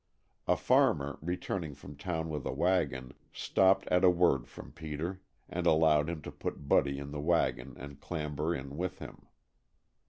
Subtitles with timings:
[0.47, 5.67] A farmer, returning from town with a wagon, stopped at a word from Peter, and
[5.67, 9.27] allowed him to put Buddy in the wagon and clamber in with him.